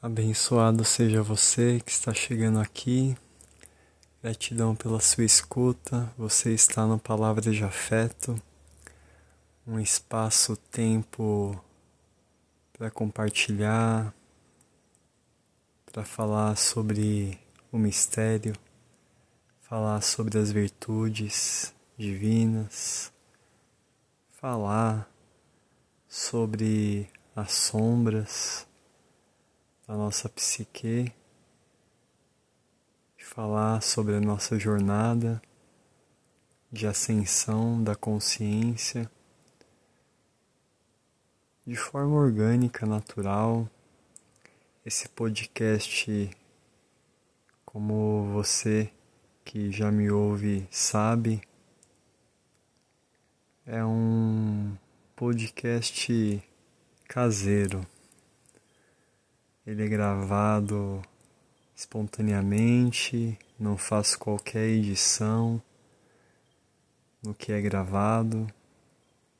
Abençoado 0.00 0.84
seja 0.84 1.24
você 1.24 1.80
que 1.80 1.90
está 1.90 2.14
chegando 2.14 2.60
aqui. 2.60 3.16
Gratidão 4.22 4.72
pela 4.72 5.00
sua 5.00 5.24
escuta. 5.24 6.08
Você 6.16 6.54
está 6.54 6.86
no 6.86 7.00
Palavra 7.00 7.50
de 7.50 7.64
Afeto, 7.64 8.40
um 9.66 9.80
espaço-tempo 9.80 11.60
para 12.72 12.92
compartilhar, 12.92 14.14
para 15.84 16.04
falar 16.04 16.54
sobre 16.54 17.36
o 17.72 17.76
mistério, 17.76 18.54
falar 19.62 20.00
sobre 20.00 20.38
as 20.38 20.52
virtudes 20.52 21.74
divinas, 21.98 23.12
falar 24.30 25.10
sobre 26.06 27.10
as 27.34 27.50
sombras 27.50 28.67
da 29.88 29.96
nossa 29.96 30.28
psique, 30.28 31.10
falar 33.38 33.80
sobre 33.80 34.16
a 34.16 34.20
nossa 34.20 34.58
jornada 34.58 35.40
de 36.72 36.86
ascensão 36.86 37.82
da 37.82 37.94
consciência 37.94 39.08
de 41.66 41.76
forma 41.76 42.16
orgânica, 42.16 42.84
natural. 42.84 43.66
Esse 44.84 45.08
podcast, 45.08 46.30
como 47.64 48.32
você 48.32 48.90
que 49.44 49.70
já 49.70 49.92
me 49.92 50.10
ouve 50.10 50.66
sabe, 50.70 51.40
é 53.64 53.84
um 53.84 54.76
podcast 55.14 56.42
caseiro. 57.06 57.86
Ele 59.68 59.84
é 59.84 59.86
gravado 59.86 61.02
espontaneamente, 61.76 63.38
não 63.60 63.76
faço 63.76 64.18
qualquer 64.18 64.66
edição 64.66 65.60
no 67.22 67.34
que 67.34 67.52
é 67.52 67.60
gravado 67.60 68.46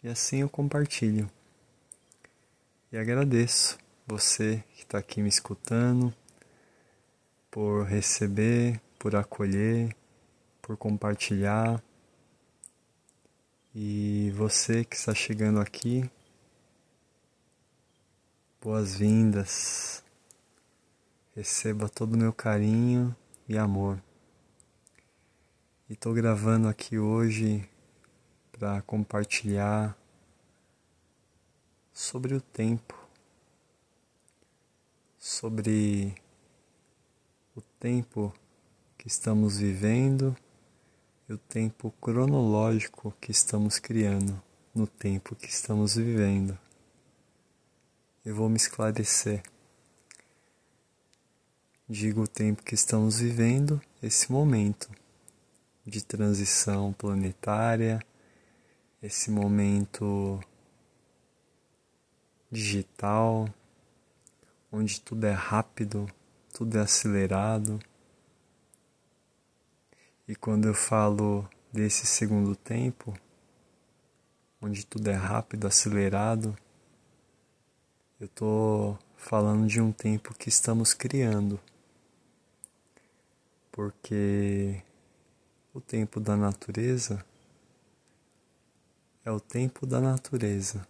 e 0.05 0.09
assim 0.09 0.43
eu 0.43 0.49
compartilho. 0.51 1.31
E 2.93 2.99
agradeço 2.99 3.79
você 4.07 4.63
que 4.75 4.83
está 4.83 4.99
aqui 4.99 5.23
me 5.23 5.31
escutando 5.31 6.13
por 7.51 7.87
receber, 7.87 8.79
por 8.99 9.17
acolher, 9.17 9.97
por 10.61 10.77
compartilhar. 10.77 11.83
E 13.75 14.31
você 14.37 14.85
que 14.85 14.95
está 14.95 15.15
chegando 15.15 15.59
aqui, 15.59 16.05
boas-vindas. 18.61 19.88
Receba 21.39 21.89
todo 21.89 22.15
o 22.15 22.19
meu 22.19 22.33
carinho 22.33 23.15
e 23.49 23.57
amor. 23.57 24.03
E 25.89 25.93
estou 25.93 26.13
gravando 26.13 26.67
aqui 26.67 26.99
hoje 26.99 27.65
para 28.51 28.83
compartilhar 28.83 29.97
sobre 31.93 32.35
o 32.35 32.41
tempo, 32.41 32.93
sobre 35.17 36.13
o 37.55 37.61
tempo 37.61 38.35
que 38.99 39.07
estamos 39.07 39.59
vivendo 39.59 40.37
e 41.29 41.35
o 41.35 41.39
tempo 41.39 41.95
cronológico 42.01 43.15
que 43.21 43.31
estamos 43.31 43.79
criando 43.79 44.43
no 44.75 44.89
tempo 44.89 45.37
que 45.37 45.47
estamos 45.47 45.95
vivendo. 45.95 46.59
Eu 48.25 48.35
vou 48.35 48.49
me 48.49 48.57
esclarecer. 48.57 49.41
Digo 51.91 52.25
o 52.25 52.29
tempo 52.29 52.63
que 52.63 52.75
estamos 52.75 53.19
vivendo, 53.19 53.81
esse 54.03 54.31
momento 54.31 54.91
de 55.87 56.05
transição 56.05 56.93
planetária, 56.93 57.99
esse 59.03 59.31
momento 59.31 60.39
digital, 62.51 63.49
onde 64.71 65.01
tudo 65.01 65.25
é 65.25 65.33
rápido, 65.33 66.07
tudo 66.53 66.77
é 66.77 66.83
acelerado. 66.83 67.79
E 70.29 70.37
quando 70.37 70.69
eu 70.69 70.75
falo 70.75 71.49
desse 71.73 72.05
segundo 72.05 72.55
tempo, 72.55 73.19
onde 74.61 74.85
tudo 74.85 75.09
é 75.09 75.15
rápido, 75.15 75.67
acelerado, 75.67 76.55
eu 78.21 78.27
estou 78.27 78.99
falando 79.17 79.67
de 79.67 79.81
um 79.81 79.91
tempo 79.91 80.35
que 80.35 80.51
estamos 80.51 80.93
criando 80.93 81.59
porque 83.79 84.83
o 85.73 85.81
tempo 85.81 86.19
da 86.19 86.37
natureza 86.37 87.25
é 89.25 89.31
o 89.31 89.39
tempo 89.39 89.87
da 89.87 90.01
natureza, 90.01 90.85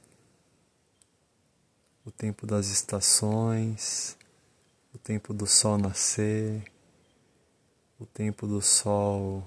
o 2.02 2.10
tempo 2.10 2.46
das 2.46 2.68
estações, 2.68 4.16
o 4.94 4.96
tempo 4.96 5.34
do 5.34 5.46
sol 5.46 5.76
nascer, 5.76 6.64
o 8.00 8.06
tempo 8.06 8.46
do 8.46 8.62
sol 8.62 9.44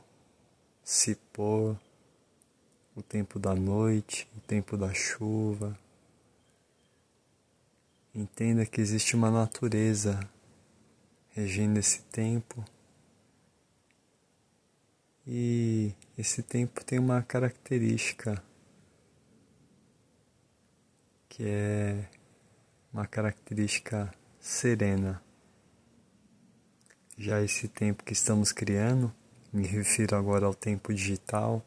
se 0.83 1.15
pôr, 1.33 1.75
o 2.95 3.01
tempo 3.01 3.39
da 3.39 3.55
noite, 3.55 4.29
o 4.37 4.41
tempo 4.41 4.77
da 4.77 4.93
chuva. 4.93 5.75
Entenda 8.13 8.67
que 8.67 8.79
existe 8.79 9.15
uma 9.15 9.31
natureza 9.31 10.19
regendo 11.31 11.79
esse 11.79 12.03
tempo 12.03 12.63
e 15.25 15.93
esse 16.17 16.41
tempo 16.41 16.83
tem 16.83 16.99
uma 16.99 17.21
característica 17.21 18.41
que 21.29 21.43
é 21.45 22.09
uma 22.93 23.05
característica 23.07 24.13
serena. 24.39 25.23
Já 27.17 27.41
esse 27.41 27.67
tempo 27.67 28.03
que 28.03 28.13
estamos 28.13 28.51
criando, 28.51 29.13
me 29.53 29.65
refiro 29.65 30.15
agora 30.15 30.45
ao 30.45 30.53
tempo 30.53 30.93
digital, 30.93 31.63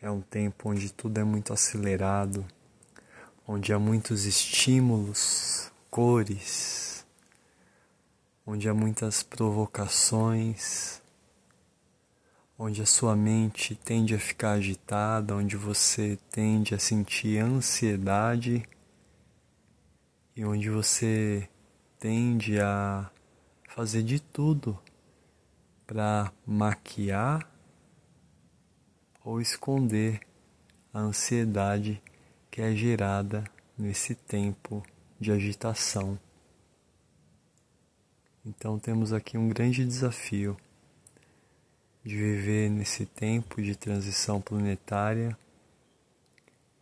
é 0.00 0.10
um 0.10 0.22
tempo 0.22 0.70
onde 0.70 0.92
tudo 0.92 1.18
é 1.18 1.24
muito 1.24 1.52
acelerado, 1.52 2.46
onde 3.46 3.72
há 3.72 3.78
muitos 3.78 4.24
estímulos, 4.24 5.70
cores, 5.90 7.04
onde 8.46 8.68
há 8.68 8.74
muitas 8.74 9.22
provocações 9.22 11.03
onde 12.58 12.80
a 12.80 12.86
sua 12.86 13.16
mente 13.16 13.74
tende 13.74 14.14
a 14.14 14.18
ficar 14.18 14.52
agitada, 14.52 15.34
onde 15.34 15.56
você 15.56 16.18
tende 16.30 16.74
a 16.74 16.78
sentir 16.78 17.38
ansiedade 17.38 18.66
e 20.36 20.44
onde 20.44 20.70
você 20.70 21.48
tende 21.98 22.60
a 22.60 23.10
fazer 23.68 24.02
de 24.02 24.20
tudo 24.20 24.78
para 25.86 26.32
maquiar 26.46 27.50
ou 29.24 29.40
esconder 29.40 30.20
a 30.92 31.00
ansiedade 31.00 32.00
que 32.50 32.62
é 32.62 32.74
gerada 32.74 33.44
nesse 33.76 34.14
tempo 34.14 34.82
de 35.18 35.32
agitação. 35.32 36.18
Então 38.46 38.78
temos 38.78 39.12
aqui 39.12 39.36
um 39.36 39.48
grande 39.48 39.84
desafio 39.84 40.56
de 42.04 42.16
viver 42.16 42.68
nesse 42.68 43.06
tempo 43.06 43.62
de 43.62 43.74
transição 43.74 44.38
planetária, 44.38 45.36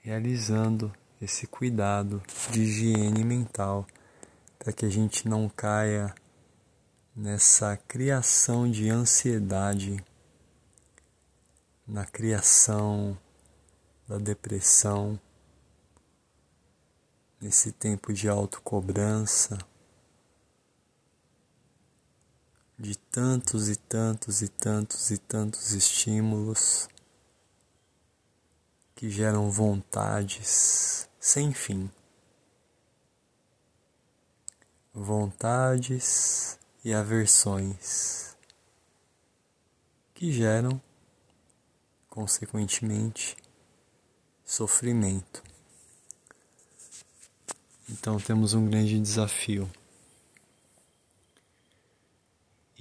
realizando 0.01 0.93
esse 1.21 1.47
cuidado 1.47 2.21
de 2.51 2.63
higiene 2.63 3.23
mental 3.23 3.87
para 4.59 4.73
que 4.73 4.85
a 4.85 4.89
gente 4.89 5.29
não 5.29 5.49
caia 5.49 6.13
nessa 7.15 7.77
criação 7.77 8.69
de 8.69 8.91
ansiedade, 8.91 10.05
na 11.87 12.05
criação 12.05 13.17
da 14.09 14.19
depressão, 14.19 15.21
nesse 17.41 17.71
tempo 17.71 18.13
de 18.13 18.29
autocobrança 18.29 19.59
de 22.83 22.99
tantos 22.99 23.69
e 23.69 23.77
tantos 23.77 24.43
e 24.43 24.49
tantos 24.49 25.13
e 25.13 25.17
tantos 25.17 25.71
estímulos 25.71 26.89
que 28.97 29.09
geram 29.09 29.49
vontades 29.53 31.09
sem 31.21 31.53
fim. 31.55 31.89
Vontades 34.93 36.59
e 36.85 36.93
aversões 36.93 38.37
que 40.13 40.33
geram, 40.33 40.83
consequentemente, 42.11 43.37
sofrimento. 44.45 45.41
Então 47.89 48.19
temos 48.19 48.55
um 48.55 48.69
grande 48.69 48.99
desafio 48.99 49.71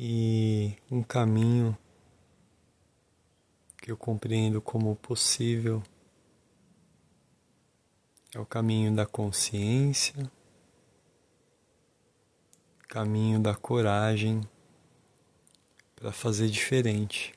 e 0.03 0.75
um 0.89 1.03
caminho 1.03 1.77
que 3.77 3.91
eu 3.91 3.95
compreendo 3.95 4.59
como 4.59 4.95
possível 4.95 5.83
é 8.33 8.39
o 8.39 8.45
caminho 8.45 8.95
da 8.95 9.05
consciência, 9.05 10.15
caminho 12.89 13.39
da 13.39 13.53
coragem 13.53 14.41
para 15.95 16.11
fazer 16.11 16.49
diferente, 16.49 17.35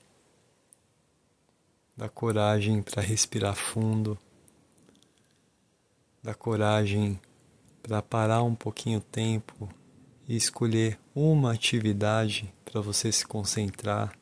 da 1.95 2.09
coragem 2.09 2.83
para 2.83 3.03
respirar 3.03 3.55
fundo, 3.55 4.19
da 6.23 6.33
coragem 6.33 7.21
para 7.83 8.01
parar 8.01 8.43
um 8.43 8.55
pouquinho 8.55 9.01
o 9.01 9.03
tempo 9.03 9.69
e 10.29 10.37
escolher 10.37 10.99
uma 11.15 11.53
atividade 11.53 12.53
para 12.65 12.81
você 12.81 13.13
se 13.13 13.27
concentrar 13.27 14.17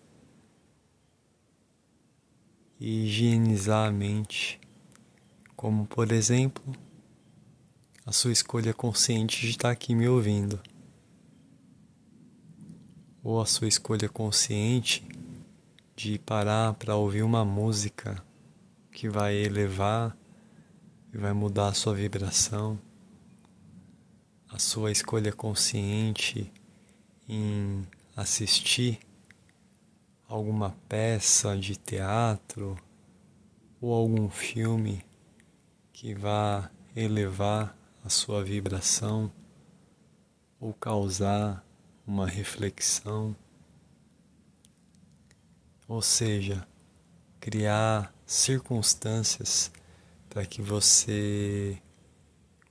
e 2.79 3.05
higienizar 3.05 3.89
a 3.89 3.93
mente, 3.93 4.61
como 5.55 5.87
por 5.87 6.11
exemplo, 6.11 6.65
a 8.05 8.11
sua 8.11 8.33
escolha 8.33 8.75
consciente 8.75 9.41
de 9.43 9.51
estar 9.51 9.71
aqui 9.71 9.95
me 9.95 10.09
ouvindo, 10.09 10.61
ou 13.23 13.41
a 13.41 13.47
sua 13.47 13.69
escolha 13.69 14.09
consciente 14.09 15.07
de 15.95 16.19
parar 16.19 16.75
para 16.75 16.97
ouvir 16.97 17.23
uma 17.23 17.45
música 17.45 18.21
que 18.91 19.09
vai 19.09 19.37
elevar 19.37 20.17
e 21.15 21.19
vai 21.19 21.33
mudar 21.33 21.69
a 21.69 21.75
sua 21.75 21.95
vibração, 21.95 22.77
a 24.53 24.59
sua 24.59 24.93
escolha 24.93 25.33
consciente 25.33 26.53
em 27.27 27.87
assistir 28.15 29.01
alguma 30.29 30.77
peça 30.87 31.57
de 31.57 31.75
teatro 31.75 32.77
ou 33.81 33.95
algum 33.95 34.29
filme 34.29 35.03
que 35.91 36.15
vá 36.15 36.71
elevar 36.95 37.75
a 38.05 38.11
sua 38.11 38.45
vibração 38.45 39.33
ou 40.61 40.75
causar 40.75 41.65
uma 42.07 42.27
reflexão, 42.27 43.35
ou 45.89 46.03
seja, 46.03 46.69
criar 47.41 48.15
circunstâncias 48.27 49.73
para 50.29 50.45
que 50.45 50.61
você 50.61 51.81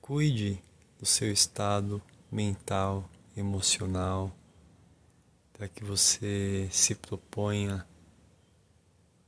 cuide 0.00 0.62
do 1.02 1.06
seu 1.06 1.32
estado 1.32 2.00
mental, 2.30 3.10
emocional 3.36 4.32
para 5.52 5.66
que 5.66 5.82
você 5.82 6.68
se 6.70 6.94
proponha 6.94 7.84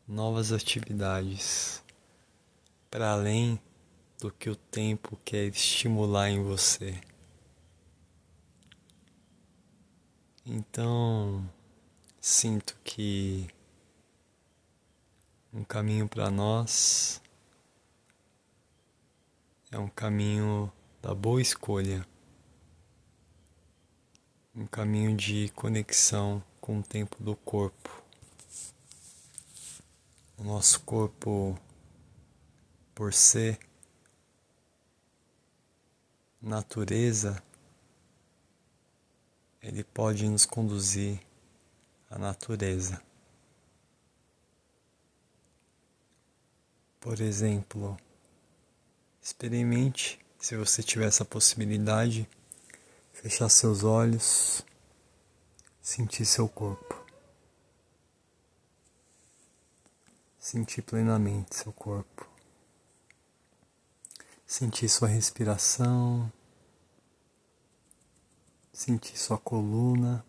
novas 0.06 0.52
atividades 0.52 1.82
para 2.88 3.10
além 3.10 3.60
do 4.20 4.30
que 4.30 4.48
o 4.48 4.54
tempo 4.54 5.18
quer 5.24 5.46
estimular 5.46 6.30
em 6.30 6.44
você. 6.44 7.00
Então, 10.46 11.44
sinto 12.20 12.78
que 12.84 13.48
um 15.52 15.64
caminho 15.64 16.08
para 16.08 16.30
nós 16.30 17.20
é 19.72 19.78
um 19.80 19.88
caminho 19.88 20.72
da 21.04 21.14
boa 21.14 21.38
escolha 21.38 22.08
um 24.54 24.66
caminho 24.66 25.14
de 25.14 25.50
conexão 25.50 26.42
com 26.62 26.78
o 26.78 26.82
tempo 26.82 27.22
do 27.22 27.36
corpo. 27.36 28.02
O 30.38 30.44
nosso 30.44 30.80
corpo, 30.80 31.60
por 32.94 33.12
ser 33.12 33.58
natureza, 36.40 37.42
ele 39.60 39.84
pode 39.84 40.26
nos 40.26 40.46
conduzir 40.46 41.20
à 42.08 42.18
natureza. 42.18 43.02
Por 46.98 47.20
exemplo, 47.20 47.94
experimente, 49.20 50.23
se 50.44 50.54
você 50.58 50.82
tiver 50.82 51.06
essa 51.06 51.24
possibilidade, 51.24 52.28
Fechar 53.14 53.48
seus 53.48 53.82
olhos, 53.82 54.62
sentir 55.80 56.26
seu 56.26 56.46
corpo. 56.46 57.02
Sentir 60.38 60.82
plenamente 60.82 61.56
seu 61.56 61.72
corpo. 61.72 62.28
Sentir 64.46 64.90
sua 64.90 65.08
respiração. 65.08 66.30
Sentir 68.70 69.16
sua 69.16 69.38
coluna. 69.38 70.22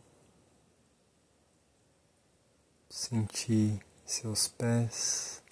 Sentir 2.90 3.86
seus 4.06 4.48
pés, 4.48 5.44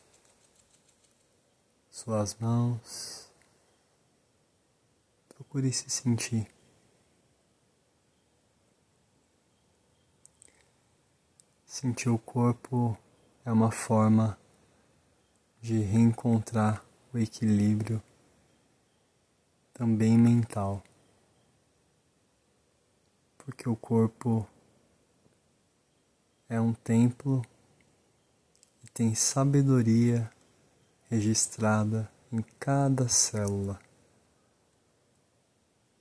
suas 1.91 2.35
mãos. 2.35 3.22
Procure 5.43 5.73
se 5.73 5.89
sentir. 5.89 6.47
Sentir 11.65 12.09
o 12.09 12.17
corpo 12.17 12.97
é 13.43 13.51
uma 13.51 13.69
forma 13.69 14.39
de 15.61 15.79
reencontrar 15.81 16.83
o 17.13 17.17
equilíbrio 17.17 18.01
também 19.73 20.17
mental. 20.17 20.81
Porque 23.37 23.67
o 23.67 23.75
corpo 23.75 24.47
é 26.47 26.59
um 26.59 26.73
templo 26.73 27.41
e 28.81 28.87
tem 28.87 29.13
sabedoria 29.13 30.31
registrada 31.09 32.09
em 32.31 32.41
cada 32.57 33.09
célula. 33.09 33.79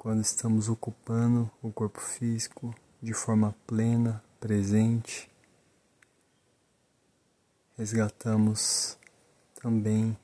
Quando 0.03 0.21
estamos 0.21 0.69
ocupando 0.69 1.49
o 1.63 1.71
corpo 1.71 2.01
físico 2.01 2.75
de 3.01 3.15
forma 3.15 3.55
plena, 3.69 4.21
presente, 4.41 5.31
resgatamos 7.77 8.99
também 9.55 10.19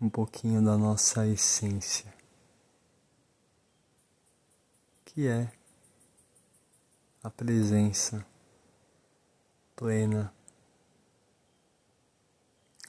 um 0.00 0.10
pouquinho 0.10 0.60
da 0.64 0.76
nossa 0.76 1.28
essência, 1.28 2.12
que 5.04 5.28
é 5.28 5.52
a 7.22 7.30
presença 7.30 8.26
plena, 9.76 10.34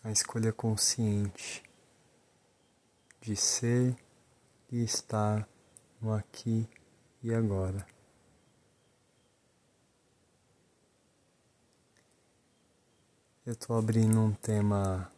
a 0.03 0.09
escolha 0.11 0.51
consciente 0.51 1.61
de 3.21 3.35
ser 3.35 3.95
e 4.71 4.83
estar 4.83 5.47
no 6.01 6.13
aqui 6.13 6.67
e 7.21 7.33
agora. 7.33 7.85
Eu 13.45 13.53
estou 13.53 13.77
abrindo 13.77 14.19
um 14.19 14.33
tema 14.33 15.11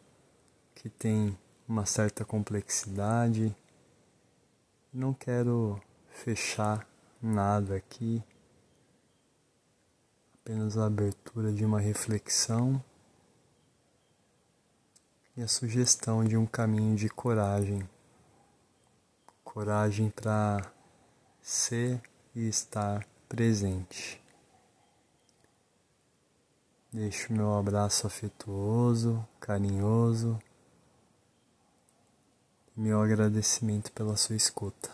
que 0.74 0.88
tem 0.88 1.36
uma 1.66 1.86
certa 1.86 2.24
complexidade. 2.24 3.54
Não 4.92 5.14
quero 5.14 5.80
fechar 6.10 6.86
nada 7.20 7.76
aqui, 7.76 8.22
apenas 10.34 10.76
a 10.76 10.86
abertura 10.86 11.52
de 11.52 11.64
uma 11.64 11.80
reflexão 11.80 12.82
e 15.36 15.42
a 15.42 15.48
sugestão 15.48 16.24
de 16.24 16.36
um 16.36 16.46
caminho 16.46 16.94
de 16.94 17.08
coragem. 17.08 17.88
Coragem 19.54 20.10
para 20.10 20.68
ser 21.40 22.02
e 22.34 22.48
estar 22.48 23.06
presente. 23.28 24.20
Deixo 26.92 27.32
meu 27.32 27.54
abraço 27.54 28.04
afetuoso, 28.04 29.24
carinhoso, 29.38 30.40
meu 32.76 33.00
agradecimento 33.00 33.92
pela 33.92 34.16
sua 34.16 34.34
escuta, 34.34 34.90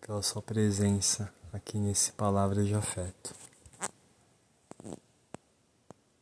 pela 0.00 0.22
sua 0.22 0.40
presença 0.40 1.28
aqui 1.52 1.76
nesse 1.76 2.12
Palavra 2.12 2.62
de 2.62 2.72
Afeto. 2.72 3.34